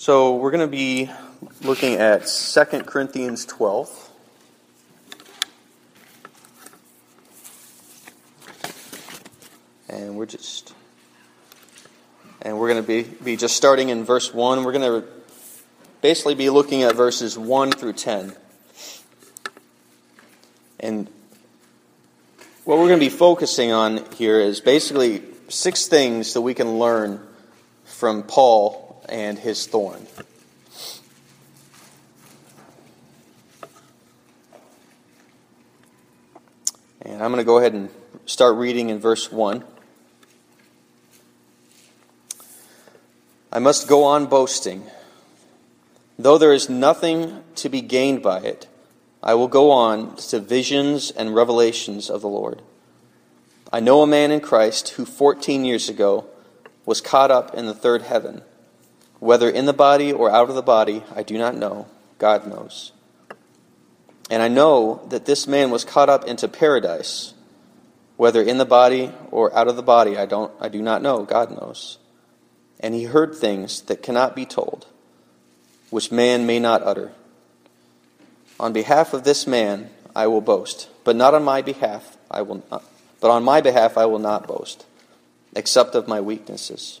[0.00, 1.10] So we're going to be
[1.60, 4.10] looking at 2 Corinthians 12.
[9.90, 10.72] And we're just
[12.40, 14.64] and we're going to be, be just starting in verse 1.
[14.64, 15.06] We're going to
[16.00, 18.32] basically be looking at verses 1 through 10.
[20.78, 21.10] And
[22.64, 26.78] what we're going to be focusing on here is basically six things that we can
[26.78, 27.20] learn
[27.84, 30.06] from Paul and his thorn.
[37.02, 37.90] And I'm going to go ahead and
[38.26, 39.64] start reading in verse 1.
[43.52, 44.84] I must go on boasting.
[46.18, 48.68] Though there is nothing to be gained by it,
[49.22, 52.62] I will go on to visions and revelations of the Lord.
[53.72, 56.26] I know a man in Christ who 14 years ago
[56.86, 58.42] was caught up in the third heaven.
[59.20, 61.86] Whether in the body or out of the body, I do not know.
[62.18, 62.92] God knows.
[64.30, 67.34] And I know that this man was caught up into paradise.
[68.16, 71.24] Whether in the body or out of the body, I, don't, I do not know.
[71.24, 71.98] God knows.
[72.78, 74.86] And he heard things that cannot be told,
[75.90, 77.12] which man may not utter.
[78.58, 82.62] On behalf of this man, I will boast, but not on my behalf, I will
[82.70, 82.84] not.
[83.20, 84.86] But on my behalf, I will not boast,
[85.54, 87.00] except of my weaknesses.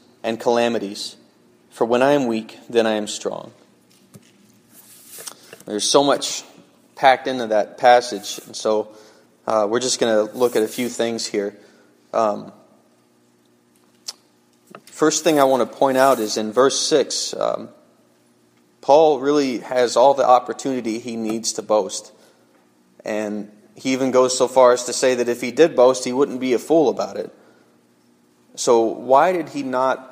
[0.23, 1.15] and calamities.
[1.69, 3.51] For when I am weak, then I am strong.
[5.65, 6.43] There's so much
[6.95, 8.95] packed into that passage, and so
[9.47, 11.57] uh, we're just going to look at a few things here.
[12.13, 12.51] Um,
[14.85, 17.69] first thing I want to point out is in verse 6, um,
[18.81, 22.11] Paul really has all the opportunity he needs to boast.
[23.05, 26.13] And he even goes so far as to say that if he did boast, he
[26.13, 27.33] wouldn't be a fool about it.
[28.55, 30.10] So, why did he not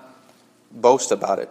[0.71, 1.49] boast about it?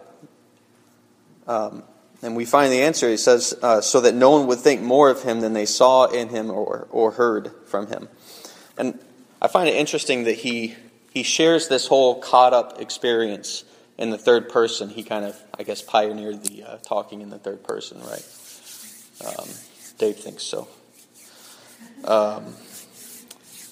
[1.47, 1.83] Um,
[2.21, 3.09] and we find the answer.
[3.09, 6.05] He says, uh, so that no one would think more of him than they saw
[6.05, 8.09] in him or, or heard from him.
[8.77, 8.99] And
[9.41, 10.75] I find it interesting that he,
[11.11, 13.63] he shares this whole caught up experience
[13.97, 14.89] in the third person.
[14.89, 18.25] He kind of, I guess, pioneered the uh, talking in the third person, right?
[19.25, 19.47] Um,
[19.97, 20.67] Dave thinks so.
[22.03, 22.53] Um,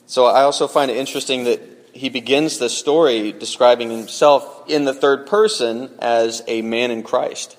[0.06, 4.94] so I also find it interesting that he begins the story describing himself in the
[4.94, 7.58] third person as a man in Christ.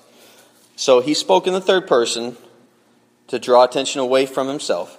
[0.75, 2.37] So he spoke in the third person
[3.27, 4.97] to draw attention away from himself.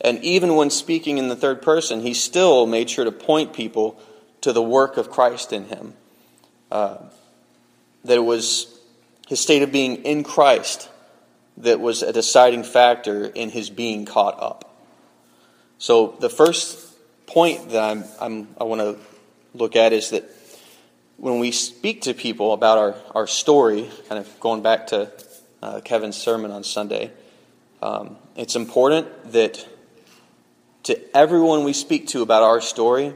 [0.00, 4.00] And even when speaking in the third person, he still made sure to point people
[4.40, 5.94] to the work of Christ in him.
[6.70, 6.98] Uh,
[8.04, 8.78] that it was
[9.28, 10.88] his state of being in Christ
[11.58, 14.76] that was a deciding factor in his being caught up.
[15.78, 16.87] So the first
[17.28, 18.96] point that I'm, I'm, i want to
[19.54, 20.24] look at is that
[21.18, 25.12] when we speak to people about our, our story, kind of going back to
[25.62, 27.12] uh, Kevin's sermon on Sunday,
[27.82, 29.66] um, it's important that
[30.84, 33.14] to everyone we speak to about our story,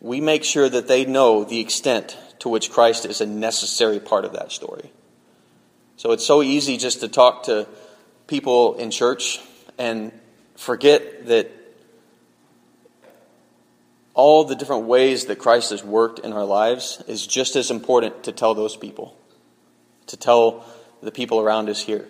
[0.00, 4.24] we make sure that they know the extent to which Christ is a necessary part
[4.24, 4.90] of that story.
[5.96, 7.68] So it's so easy just to talk to
[8.26, 9.40] people in church
[9.78, 10.10] and
[10.56, 11.50] forget that
[14.14, 18.24] all the different ways that Christ has worked in our lives is just as important
[18.24, 19.16] to tell those people,
[20.06, 20.64] to tell
[21.02, 22.06] the people around us here.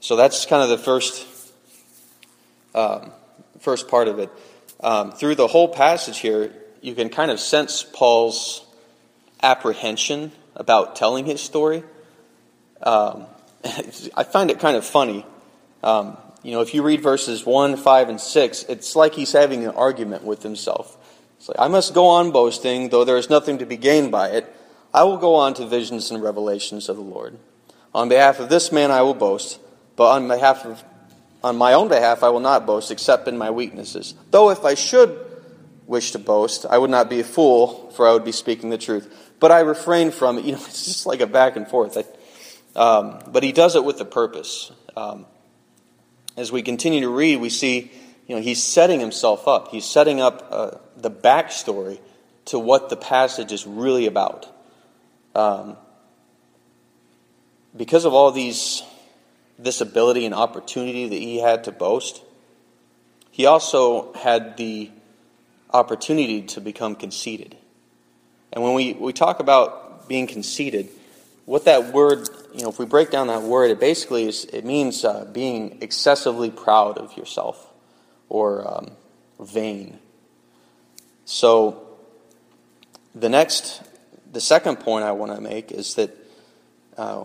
[0.00, 1.26] So that's kind of the first,
[2.74, 3.12] um,
[3.60, 4.30] first part of it.
[4.82, 8.64] Um, through the whole passage here, you can kind of sense Paul's
[9.42, 11.82] apprehension about telling his story.
[12.82, 13.26] Um,
[14.14, 15.24] I find it kind of funny.
[16.42, 19.72] You know, if you read verses 1, 5, and 6, it's like he's having an
[19.72, 20.96] argument with himself.
[21.36, 24.28] It's like, I must go on boasting, though there is nothing to be gained by
[24.28, 24.54] it.
[24.92, 27.38] I will go on to visions and revelations of the Lord.
[27.94, 29.60] On behalf of this man I will boast,
[29.96, 30.82] but on behalf of
[31.42, 34.14] on my own behalf I will not boast except in my weaknesses.
[34.30, 35.18] Though if I should
[35.86, 38.78] wish to boast, I would not be a fool, for I would be speaking the
[38.78, 39.32] truth.
[39.40, 40.44] But I refrain from it.
[40.50, 41.96] You know, it's just like a back and forth.
[41.96, 42.04] I,
[42.78, 44.70] um, but he does it with a purpose.
[44.96, 45.26] Um,
[46.36, 47.90] as we continue to read, we see,
[48.26, 49.68] you know, he's setting himself up.
[49.68, 52.00] He's setting up uh, the backstory
[52.46, 54.46] to what the passage is really about.
[55.34, 55.76] Um,
[57.76, 58.82] because of all these
[59.58, 62.22] this ability and opportunity that he had to boast,
[63.30, 64.90] he also had the
[65.72, 67.56] opportunity to become conceited.
[68.52, 70.88] And when we, we talk about being conceited,
[71.44, 74.64] what that word, you know, if we break down that word, it basically is, it
[74.64, 77.72] means uh, being excessively proud of yourself
[78.28, 78.90] or um,
[79.38, 79.98] vain.
[81.24, 81.86] So,
[83.14, 83.82] the next,
[84.32, 86.16] the second point I want to make is that
[86.96, 87.24] uh,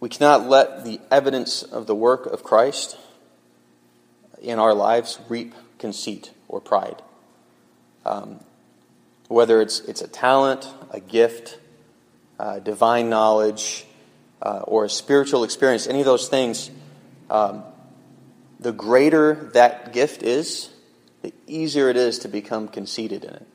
[0.00, 2.96] we cannot let the evidence of the work of Christ
[4.40, 7.00] in our lives reap conceit or pride.
[8.04, 8.40] Um,
[9.28, 11.58] whether it's, it's a talent, a gift,
[12.38, 13.86] uh, divine knowledge,
[14.42, 16.70] uh, or a spiritual experience, any of those things,
[17.30, 17.62] um,
[18.58, 20.70] the greater that gift is,
[21.22, 23.46] the easier it is to become conceited in it,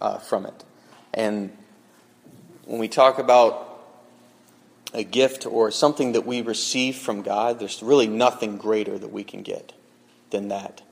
[0.00, 0.64] uh, from it.
[1.14, 1.56] And
[2.66, 3.62] when we talk about
[4.92, 9.24] a gift or something that we receive from God, there's really nothing greater that we
[9.24, 9.72] can get
[10.30, 10.82] than that.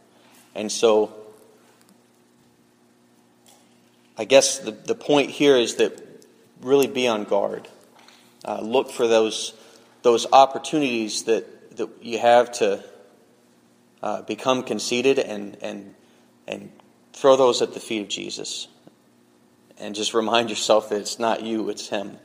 [0.55, 1.13] And so,
[4.17, 6.01] I guess the, the point here is that
[6.63, 7.69] really be on guard.
[8.45, 9.55] Uh, look for those,
[10.03, 12.85] those opportunities that, that you have to
[14.03, 15.95] uh, become conceited and, and,
[16.47, 16.71] and
[17.13, 18.69] throw those at the feet of Jesus.
[19.79, 22.19] And just remind yourself that it's not you, it's Him.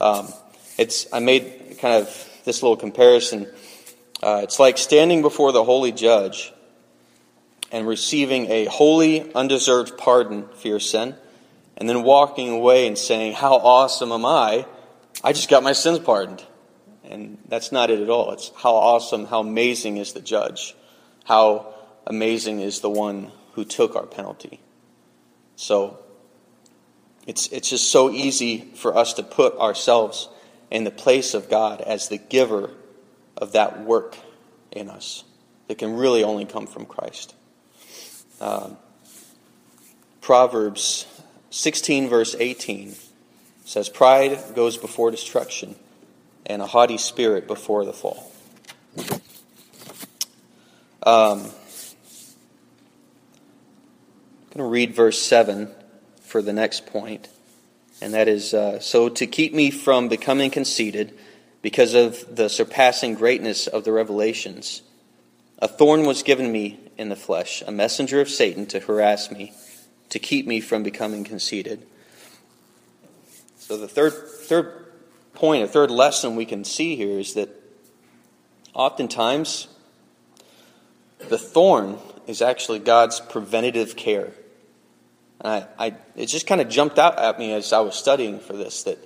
[0.00, 0.32] Um,
[0.78, 3.46] it's, I made kind of this little comparison.
[4.22, 6.52] Uh, it's like standing before the holy judge
[7.72, 11.16] and receiving a holy, undeserved pardon for your sin,
[11.76, 14.66] and then walking away and saying, How awesome am I?
[15.24, 16.44] I just got my sins pardoned.
[17.04, 18.32] And that's not it at all.
[18.32, 20.74] It's how awesome, how amazing is the judge,
[21.24, 21.74] how
[22.06, 24.60] amazing is the one who took our penalty.
[25.56, 25.98] So,
[27.26, 30.28] it's, it's just so easy for us to put ourselves
[30.70, 32.70] in the place of God as the giver
[33.36, 34.16] of that work
[34.70, 35.24] in us
[35.68, 37.34] that can really only come from Christ.
[38.40, 38.76] Um,
[40.20, 41.06] Proverbs
[41.50, 42.94] 16, verse 18
[43.64, 45.76] says, Pride goes before destruction,
[46.46, 48.32] and a haughty spirit before the fall.
[51.04, 51.50] Um, I'm
[54.50, 55.68] going to read verse 7
[56.22, 57.28] for the next point
[58.02, 61.16] and that is uh, so to keep me from becoming conceited
[61.62, 64.82] because of the surpassing greatness of the revelations.
[65.60, 69.52] A thorn was given me in the flesh, a messenger of Satan to harass me,
[70.08, 71.86] to keep me from becoming conceited.
[73.72, 74.84] So the third third
[75.32, 77.48] point, a third lesson we can see here is that
[78.74, 79.66] oftentimes
[81.30, 81.96] the thorn
[82.26, 84.34] is actually God's preventative care.
[85.42, 88.52] I, I, it just kind of jumped out at me as I was studying for
[88.52, 88.98] this that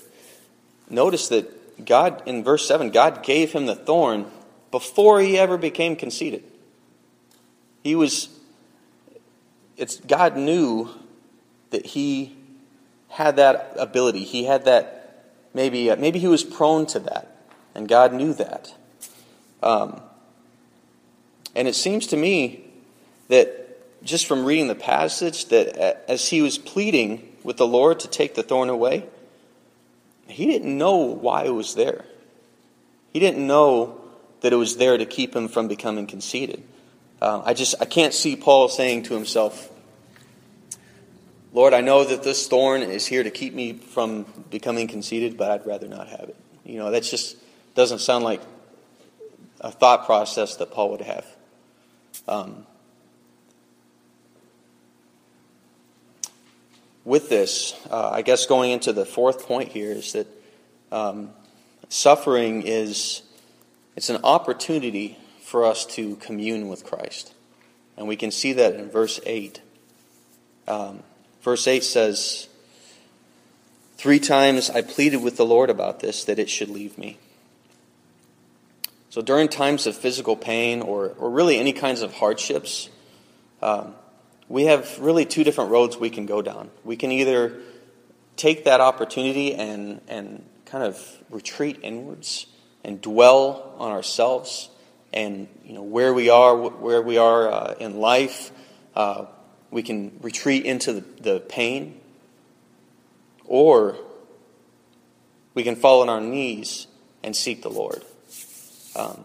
[0.90, 4.26] notice that God, in verse 7, God gave him the thorn
[4.72, 6.42] before he ever became conceited.
[7.84, 8.30] He was,
[9.76, 10.90] it's, God knew
[11.70, 12.35] that he
[13.08, 14.24] had that ability.
[14.24, 17.36] He had that, maybe, uh, maybe he was prone to that,
[17.74, 18.74] and God knew that.
[19.62, 20.00] Um,
[21.54, 22.64] and it seems to me
[23.28, 25.76] that just from reading the passage that
[26.08, 29.04] as he was pleading with the Lord to take the thorn away,
[30.28, 32.04] he didn't know why it was there.
[33.12, 34.00] He didn't know
[34.40, 36.62] that it was there to keep him from becoming conceited.
[37.20, 39.70] Uh, I just I can't see Paul saying to himself,
[41.56, 45.50] "Lord, I know that this thorn is here to keep me from becoming conceited, but
[45.50, 46.36] I'd rather not have it."
[46.66, 47.36] You know, that just
[47.74, 48.42] doesn't sound like
[49.62, 51.24] a thought process that Paul would have.
[52.28, 52.66] Um,
[57.06, 60.26] with this, uh, I guess going into the fourth point here is that
[60.92, 61.30] um,
[61.88, 63.22] suffering is
[63.96, 67.32] it's an opportunity for us to commune with Christ,
[67.96, 69.62] and we can see that in verse eight.
[70.68, 71.02] Um,
[71.46, 72.48] verse eight says,
[73.96, 77.18] Three times I pleaded with the Lord about this, that it should leave me.
[79.10, 82.88] So during times of physical pain or, or really any kinds of hardships,
[83.62, 83.94] um,
[84.48, 86.68] we have really two different roads we can go down.
[86.82, 87.60] We can either
[88.34, 91.00] take that opportunity and, and kind of
[91.30, 92.46] retreat inwards
[92.82, 94.68] and dwell on ourselves
[95.12, 98.50] and you know where we are, where we are uh, in life.
[98.96, 99.26] Uh,
[99.70, 102.00] we can retreat into the, the pain,
[103.44, 103.96] or
[105.54, 106.86] we can fall on our knees
[107.22, 108.02] and seek the Lord.
[108.94, 109.24] Um,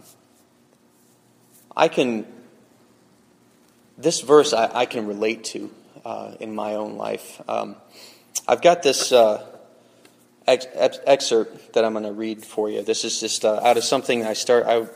[1.75, 2.25] I can,
[3.97, 5.71] this verse I, I can relate to
[6.03, 7.41] uh, in my own life.
[7.47, 7.75] Um,
[8.47, 9.45] I've got this uh,
[10.47, 10.67] ex-
[11.05, 12.81] excerpt that I'm going to read for you.
[12.81, 14.65] This is just uh, out of something I start.
[14.65, 14.87] I,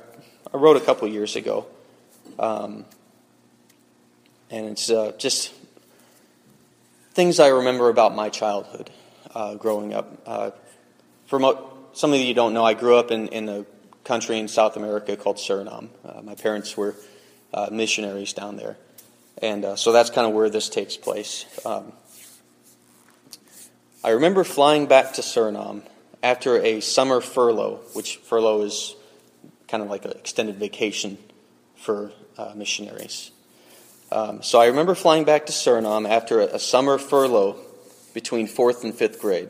[0.54, 1.66] I wrote a couple years ago,
[2.40, 2.86] um,
[4.56, 5.54] and it's uh, just
[7.12, 8.90] things I remember about my childhood
[9.34, 10.18] uh, growing up.
[10.26, 10.52] Uh,
[11.28, 13.66] for mo- some of you don't know, I grew up in, in a
[14.06, 15.90] country in South America called Suriname.
[16.06, 16.96] Uh, my parents were
[17.54, 18.78] uh, missionaries down there.
[19.42, 21.46] And uh, so that's kind of where this takes place.
[21.66, 21.92] Um,
[24.06, 25.82] I remember flying back to Suriname
[26.24, 28.96] after a summer furlough, which furlough is
[29.68, 31.18] kind of like an extended vacation
[31.76, 33.32] for uh, missionaries.
[34.15, 37.57] Um, so I remember flying back to Suriname after a, a summer furlough
[38.13, 39.50] between fourth and fifth grade.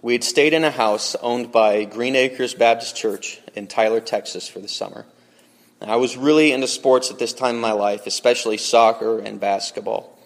[0.00, 4.46] We had stayed in a house owned by Green Acres Baptist Church in Tyler, Texas
[4.46, 5.06] for the summer.
[5.82, 10.16] I was really into sports at this time in my life, especially soccer and basketball.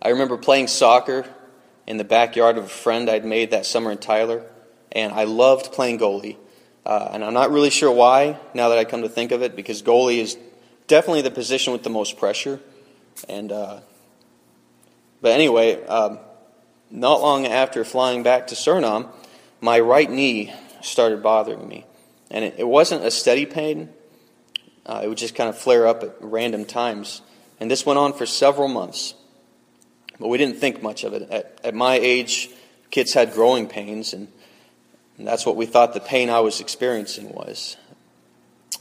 [0.00, 1.26] I remember playing soccer
[1.86, 4.42] in the backyard of a friend I'd made that summer in Tyler,
[4.92, 6.38] and I loved playing goalie.
[6.86, 9.54] Uh, and I'm not really sure why, now that I come to think of it,
[9.54, 10.38] because goalie is
[10.86, 12.60] definitely the position with the most pressure.
[13.28, 13.80] And uh,
[15.20, 16.18] but anyway, um,
[16.90, 19.08] not long after flying back to Suriname,
[19.60, 21.86] my right knee started bothering me.
[22.30, 23.88] And it, it wasn't a steady pain,
[24.84, 27.22] uh, it would just kind of flare up at random times.
[27.60, 29.14] And this went on for several months.
[30.18, 31.30] But we didn't think much of it.
[31.30, 32.50] At, at my age,
[32.90, 34.28] kids had growing pains, and,
[35.18, 37.76] and that's what we thought the pain I was experiencing was.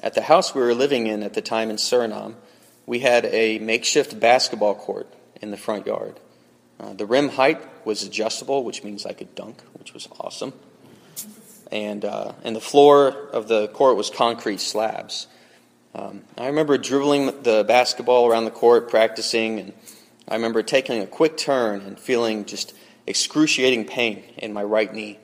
[0.03, 2.36] At the house we were living in at the time in Suriname,
[2.86, 5.08] we had a makeshift basketball court
[5.41, 6.20] in the front yard.
[6.79, 10.53] Uh, the rim height was adjustable, which means I could dunk, which was awesome.
[11.72, 15.27] And, uh, and the floor of the court was concrete slabs.
[15.93, 19.74] Um, I remember dribbling the basketball around the court, practicing, and
[20.27, 22.74] I remember taking a quick turn and feeling just
[23.05, 25.20] excruciating pain in my right knee.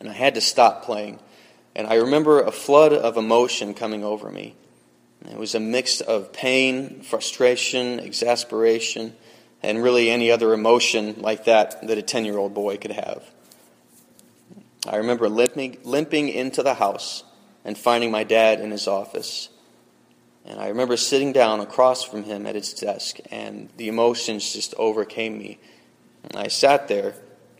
[0.00, 1.20] And I had to stop playing.
[1.74, 4.54] And I remember a flood of emotion coming over me.
[5.30, 9.14] It was a mix of pain, frustration, exasperation,
[9.62, 13.22] and really any other emotion like that that a 10 year old boy could have.
[14.88, 17.22] I remember limping, limping into the house
[17.64, 19.50] and finding my dad in his office.
[20.46, 24.74] And I remember sitting down across from him at his desk, and the emotions just
[24.78, 25.58] overcame me.
[26.24, 27.14] And I sat there,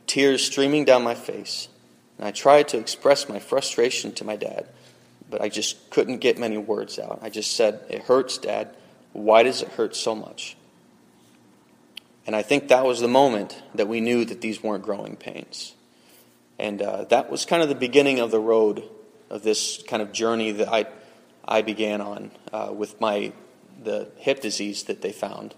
[0.06, 1.68] tears streaming down my face,
[2.20, 4.68] and I tried to express my frustration to my dad,
[5.30, 7.20] but I just couldn't get many words out.
[7.22, 8.76] I just said, It hurts, Dad.
[9.14, 10.54] Why does it hurt so much?
[12.26, 15.74] And I think that was the moment that we knew that these weren't growing pains.
[16.58, 18.82] And uh, that was kind of the beginning of the road
[19.30, 20.84] of this kind of journey that I,
[21.48, 23.32] I began on uh, with my
[23.82, 25.54] the hip disease that they found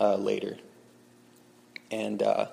[0.00, 0.56] uh, later.
[1.90, 2.46] And uh,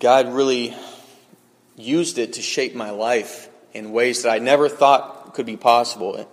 [0.00, 0.74] God really
[1.76, 6.28] used it to shape my life in ways that I never thought could be possible.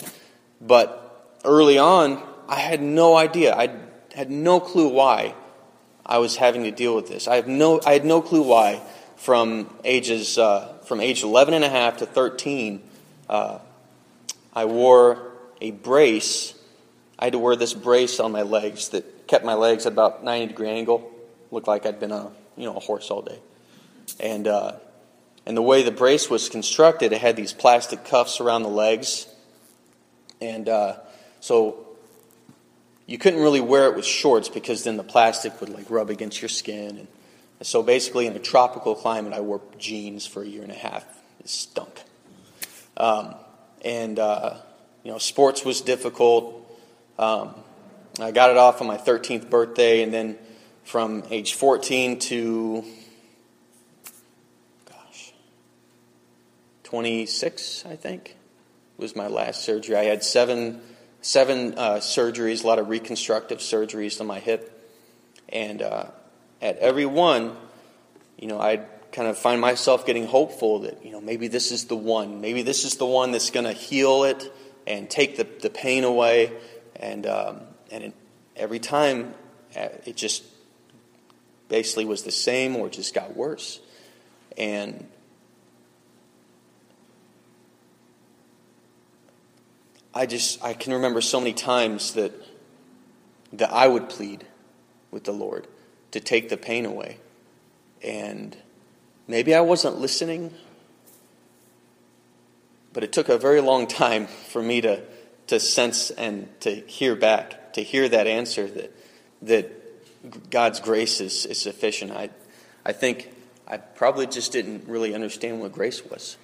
[0.61, 3.55] But early on, I had no idea.
[3.55, 3.69] I
[4.15, 5.35] had no clue why
[6.05, 7.27] I was having to deal with this.
[7.27, 8.81] I, have no, I had no clue why
[9.15, 12.81] from ages uh, from age 11 and a half to 13
[13.29, 13.59] uh,
[14.53, 15.31] I wore
[15.61, 16.53] a brace.
[17.17, 20.23] I had to wear this brace on my legs that kept my legs at about
[20.23, 21.09] 90 degree angle.
[21.51, 23.39] Looked like I'd been a you know a horse all day.
[24.19, 24.73] And uh,
[25.45, 29.27] and the way the brace was constructed, it had these plastic cuffs around the legs,
[30.39, 30.97] and uh,
[31.39, 31.83] so
[33.05, 36.41] you couldn't really wear it with shorts because then the plastic would like rub against
[36.41, 36.99] your skin.
[36.99, 37.07] And
[37.61, 41.05] so basically, in a tropical climate, I wore jeans for a year and a half.
[41.39, 42.01] It stunk.
[42.95, 43.35] Um,
[43.83, 44.57] and uh,
[45.03, 46.59] you know, sports was difficult.
[47.19, 47.55] Um,
[48.19, 50.37] I got it off on my 13th birthday, and then
[50.83, 52.83] from age 14 to
[56.93, 58.37] 26, I think,
[58.97, 59.95] was my last surgery.
[59.95, 60.79] I had seven
[61.21, 64.79] seven uh, surgeries, a lot of reconstructive surgeries on my hip.
[65.49, 66.05] And uh,
[66.61, 67.57] at every one,
[68.37, 71.85] you know, I'd kind of find myself getting hopeful that, you know, maybe this is
[71.85, 72.41] the one.
[72.41, 74.53] Maybe this is the one that's going to heal it
[74.85, 76.51] and take the, the pain away.
[76.95, 78.13] And, um, and it,
[78.55, 79.33] every time,
[79.75, 80.43] uh, it just
[81.69, 83.79] basically was the same or just got worse.
[84.59, 85.07] And
[90.13, 92.33] I just I can remember so many times that
[93.53, 94.45] that I would plead
[95.11, 95.67] with the Lord
[96.11, 97.17] to take the pain away.
[98.03, 98.57] And
[99.27, 100.53] maybe I wasn't listening,
[102.91, 105.01] but it took a very long time for me to,
[105.47, 108.95] to sense and to hear back, to hear that answer that,
[109.43, 112.11] that God's grace is, is sufficient.
[112.11, 112.29] I,
[112.85, 113.31] I think
[113.67, 116.37] I probably just didn't really understand what grace was.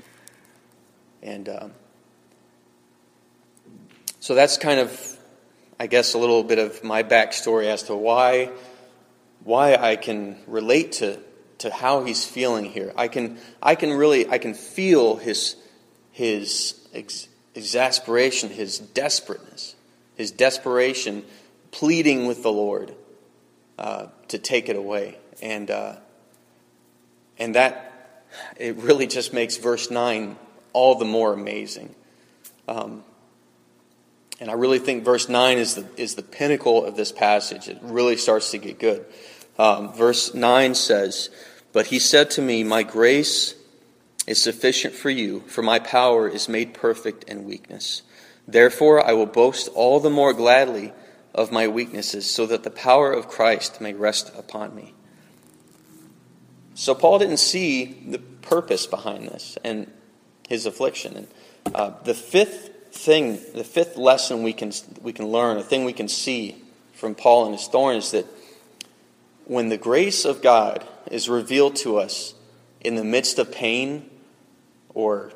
[1.22, 1.72] And um,
[4.20, 5.18] so that's kind of,
[5.80, 8.52] I guess, a little bit of my backstory as to why,
[9.44, 11.20] why I can relate to,
[11.60, 12.92] to how he's feeling here.
[12.98, 15.56] I can, I can really, I can feel his,
[16.12, 19.76] his ex- exasperation, his desperateness,
[20.16, 21.24] his desperation,
[21.72, 22.94] pleading with the Lord
[23.78, 25.18] uh, to take it away.
[25.42, 25.96] And, uh,
[27.38, 28.26] and that,
[28.58, 30.36] it really just makes verse 9
[30.74, 31.96] all the more amazing.
[32.68, 33.04] Um,
[34.39, 37.67] and I really think verse 9 is the, is the pinnacle of this passage.
[37.67, 39.05] It really starts to get good.
[39.58, 41.29] Um, verse 9 says,
[41.74, 43.55] But he said to me, My grace
[44.25, 48.03] is sufficient for you, for my power is made perfect in weakness.
[48.48, 50.93] Therefore, I will boast all the more gladly
[51.36, 54.93] of my weaknesses, so that the power of Christ may rest upon me.
[56.75, 59.91] So, Paul didn't see the purpose behind this and
[60.48, 61.17] his affliction.
[61.17, 61.27] And
[61.75, 65.93] uh, the fifth thing, the fifth lesson we can, we can learn, a thing we
[65.93, 66.55] can see
[66.93, 68.25] from Paul and his thorn is that
[69.46, 72.34] when the grace of God is revealed to us
[72.81, 74.10] in the midst of pain
[74.93, 75.31] or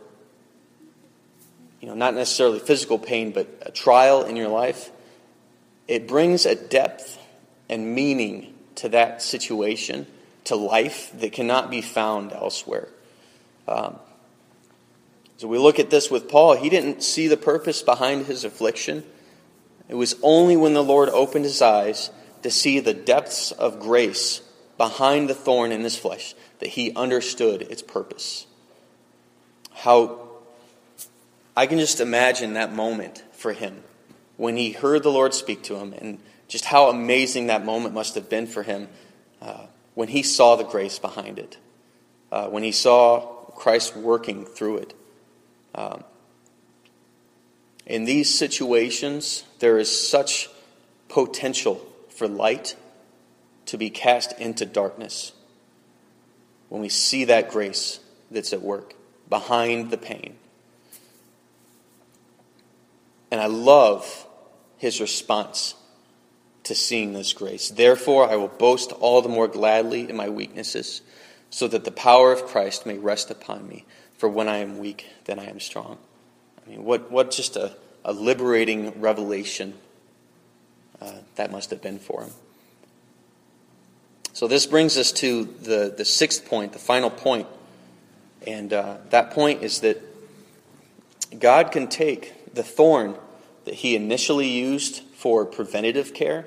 [1.81, 4.91] you know not necessarily physical pain but a trial in your life
[5.88, 7.19] it brings a depth
[7.69, 10.07] and meaning to that situation
[10.45, 12.88] to life that cannot be found elsewhere.
[13.67, 14.00] Um,
[15.38, 16.56] so we look at this with Paul.
[16.56, 19.04] He didn't see the purpose behind his affliction.
[19.89, 22.12] It was only when the Lord opened his eyes
[22.43, 24.41] to see the depths of grace
[24.78, 28.46] behind the thorn in his flesh that he understood its purpose.
[29.74, 30.19] How
[31.56, 33.84] I can just imagine that moment for him
[34.38, 38.15] when he heard the Lord speak to him and just how amazing that moment must
[38.15, 38.88] have been for him
[39.41, 41.58] uh, when he saw the grace behind it,
[42.32, 43.19] uh, when he saw
[43.56, 44.93] Christ working through it.
[45.75, 46.03] Um,
[47.86, 50.49] in these situations, there is such
[51.09, 52.75] potential for light
[53.65, 55.31] to be cast into darkness
[56.69, 57.99] when we see that grace
[58.31, 58.93] that's at work
[59.29, 60.36] behind the pain.
[63.31, 64.27] And I love
[64.77, 65.75] his response
[66.63, 67.69] to seeing this grace.
[67.69, 71.01] Therefore, I will boast all the more gladly in my weaknesses,
[71.49, 73.86] so that the power of Christ may rest upon me.
[74.23, 75.97] For when I am weak, then I am strong.
[76.65, 79.73] I mean, what, what just a, a liberating revelation
[81.01, 82.31] uh, that must have been for him.
[84.31, 87.47] So, this brings us to the, the sixth point, the final point.
[88.47, 90.01] And uh, that point is that
[91.38, 93.17] God can take the thorn
[93.65, 96.45] that he initially used for preventative care,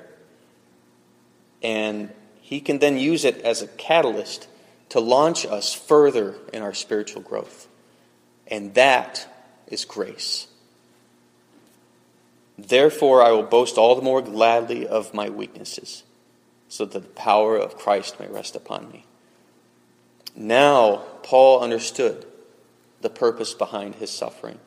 [1.61, 2.09] and
[2.41, 4.47] he can then use it as a catalyst
[4.89, 7.67] to launch us further in our spiritual growth.
[8.47, 9.27] And that
[9.67, 10.47] is grace.
[12.57, 16.03] Therefore, I will boast all the more gladly of my weaknesses,
[16.69, 19.05] so that the power of Christ may rest upon me.
[20.35, 22.25] Now, Paul understood
[23.01, 24.59] the purpose behind his suffering,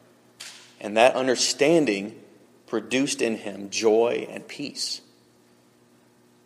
[0.81, 2.21] and that understanding
[2.67, 5.01] produced in him joy and peace.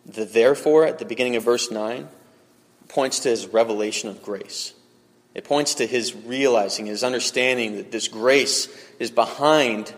[0.05, 2.07] The therefore, at the beginning of verse 9,
[2.87, 4.73] points to his revelation of grace.
[5.33, 8.67] It points to his realizing, his understanding that this grace
[8.99, 9.93] is behind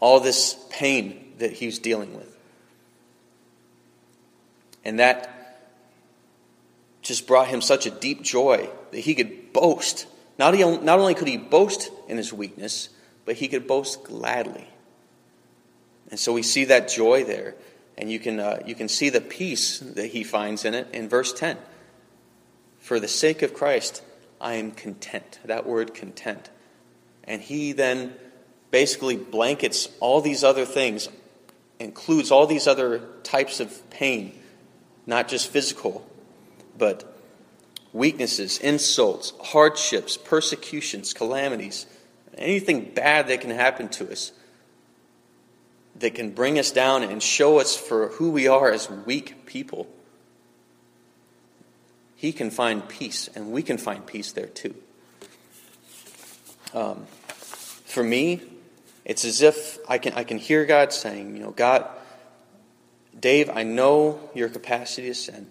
[0.00, 2.36] all this pain that he's dealing with.
[4.84, 5.38] And that
[7.02, 10.06] just brought him such a deep joy that he could boast.
[10.38, 12.88] Not, not only could he boast in his weakness,
[13.24, 14.68] but he could boast gladly.
[16.10, 17.54] And so we see that joy there.
[17.96, 21.08] And you can, uh, you can see the peace that he finds in it in
[21.08, 21.58] verse 10.
[22.88, 24.02] For the sake of Christ,
[24.40, 25.40] I am content.
[25.44, 26.48] That word content.
[27.22, 28.14] And he then
[28.70, 31.10] basically blankets all these other things,
[31.78, 34.32] includes all these other types of pain,
[35.06, 36.08] not just physical,
[36.78, 37.04] but
[37.92, 41.84] weaknesses, insults, hardships, persecutions, calamities,
[42.38, 44.32] anything bad that can happen to us
[45.96, 49.86] that can bring us down and show us for who we are as weak people
[52.18, 54.74] he can find peace, and we can find peace there too.
[56.74, 57.06] Um,
[57.86, 58.42] for me,
[59.08, 61.88] It's as if I can, I can hear God saying, you know, God,
[63.18, 65.46] Dave, I know your capacity to sin.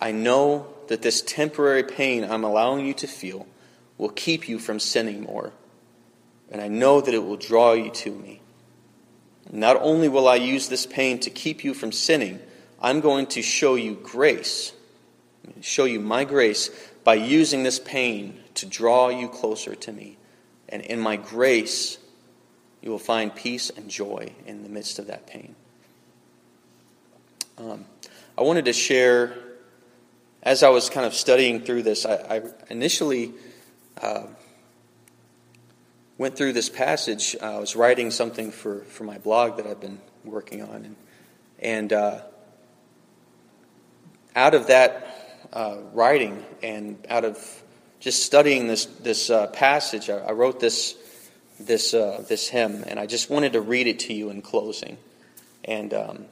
[0.00, 3.46] I know that this temporary pain I'm allowing you to feel
[3.96, 5.52] will keep you from sinning more.
[6.50, 8.40] And I know that it will draw you to me.
[9.50, 12.40] Not only will I use this pain to keep you from sinning,
[12.82, 14.72] I'm going to show you grace,
[15.60, 16.70] show you my grace
[17.04, 20.18] by using this pain to draw you closer to me.
[20.68, 21.98] And in my grace,
[22.82, 25.54] you will find peace and joy in the midst of that pain.
[27.58, 27.84] Um,
[28.36, 29.36] I wanted to share,
[30.42, 33.32] as I was kind of studying through this, I, I initially
[34.02, 34.24] uh,
[36.18, 37.36] went through this passage.
[37.40, 40.84] I was writing something for, for my blog that I've been working on.
[40.84, 40.96] And,
[41.60, 42.20] and uh,
[44.34, 47.62] out of that uh, writing and out of
[48.00, 50.96] just studying this, this uh, passage, I, I, wrote this,
[51.58, 54.98] this, uh, this hymn, and I just wanted to read it to you in closing.
[55.64, 56.24] And um,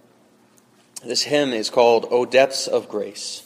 [1.05, 3.43] this hymn is called O Depths of Grace.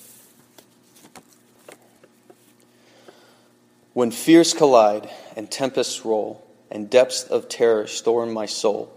[3.94, 8.92] When fears collide and tempests roll, and depths of terror storm my soul,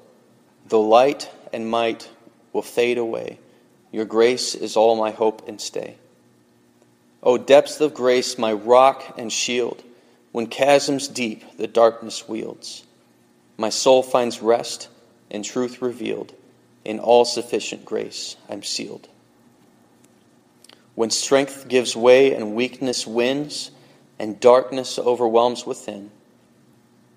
[0.68, 2.10] though light and might
[2.54, 3.40] will fade away,
[3.92, 5.98] your grace is all my hope and stay.
[7.24, 9.84] O depths of grace, my rock and shield,
[10.32, 12.84] when chasms deep the darkness wields,
[13.58, 14.88] my soul finds rest
[15.30, 16.34] and truth revealed.
[16.84, 19.08] In all sufficient grace I'm sealed.
[20.96, 23.70] When strength gives way and weakness wins,
[24.22, 26.12] and darkness overwhelms within.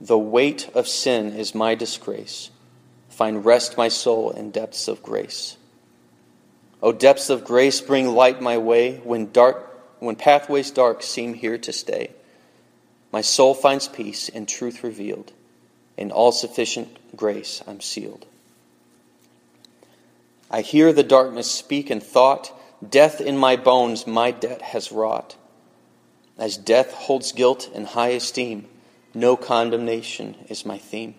[0.00, 2.48] The weight of sin is my disgrace.
[3.10, 5.58] Find rest, my soul, in depths of grace.
[6.82, 9.73] O depths of grace, bring light my way when dark
[10.04, 12.10] when pathways dark seem here to stay.
[13.12, 15.32] My soul finds peace in truth revealed.
[15.96, 18.26] In all sufficient grace I'm sealed.
[20.50, 22.52] I hear the darkness speak in thought.
[22.86, 25.36] Death in my bones my debt has wrought.
[26.36, 28.66] As death holds guilt in high esteem,
[29.14, 31.14] no condemnation is my theme.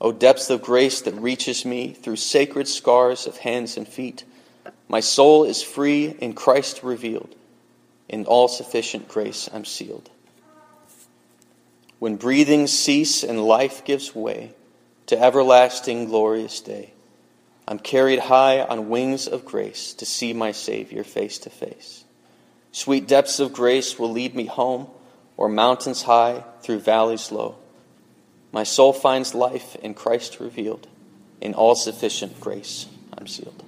[0.00, 4.24] O depths of grace that reaches me through sacred scars of hands and feet,
[4.88, 7.34] my soul is free in Christ revealed.
[8.08, 10.08] In all sufficient grace I'm sealed.
[11.98, 14.54] When breathings cease and life gives way
[15.06, 16.92] to everlasting glorious day,
[17.66, 22.04] I'm carried high on wings of grace to see my Savior face to face.
[22.72, 24.86] Sweet depths of grace will lead me home,
[25.36, 27.56] or mountains high through valleys low.
[28.52, 30.88] My soul finds life in Christ revealed.
[31.40, 33.62] In all sufficient grace, I'm sealed.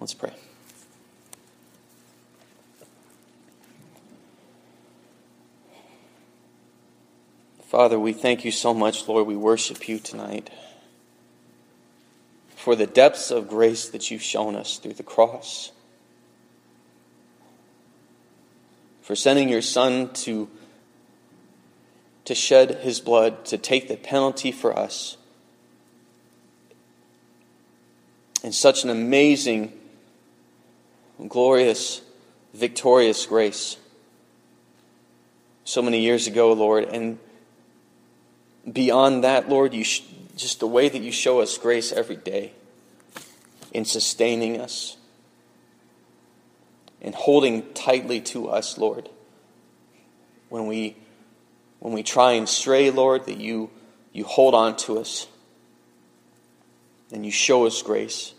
[0.00, 0.32] Let's pray.
[7.64, 9.26] Father, we thank you so much, Lord.
[9.26, 10.50] We worship you tonight
[12.54, 15.72] for the depths of grace that you've shown us through the cross
[19.06, 20.48] for sending your Son to,
[22.24, 25.16] to shed his blood, to take the penalty for us.
[28.42, 29.72] In such an amazing,
[31.28, 32.02] glorious,
[32.54, 33.76] victorious grace.
[35.64, 37.18] So many years ago, Lord, and
[38.70, 40.02] beyond that, Lord, you sh-
[40.36, 42.52] just the way that you show us grace every day
[43.72, 44.96] in sustaining us
[47.02, 49.08] and holding tightly to us, Lord.
[50.48, 50.96] When we
[51.78, 53.70] when we try and stray, Lord, that you
[54.12, 55.26] you hold on to us
[57.12, 58.34] and you show us grace.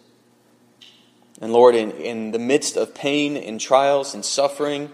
[1.39, 4.91] And Lord, in, in the midst of pain and trials and suffering,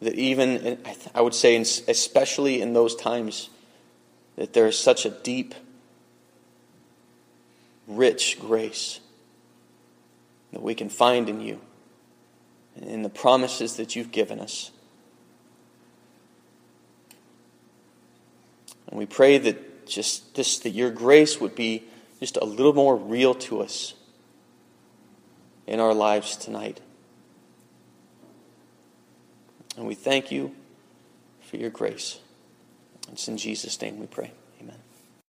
[0.00, 0.78] that even,
[1.14, 3.50] I would say, especially in those times,
[4.36, 5.54] that there is such a deep,
[7.86, 9.00] rich grace
[10.52, 11.60] that we can find in you
[12.76, 14.70] and in the promises that you've given us.
[18.88, 21.84] And we pray that just this that your grace would be
[22.22, 23.94] just a little more real to us
[25.66, 26.80] in our lives tonight.
[29.76, 30.54] And we thank you
[31.40, 32.20] for your grace.
[33.10, 34.30] It's in Jesus' name we pray.